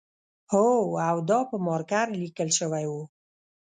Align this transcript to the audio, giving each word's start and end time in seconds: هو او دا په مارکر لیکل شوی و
هو 0.51 0.67
او 1.09 1.17
دا 1.29 1.39
په 1.49 1.55
مارکر 1.67 2.07
لیکل 2.21 2.49
شوی 2.59 2.85
و 2.89 2.93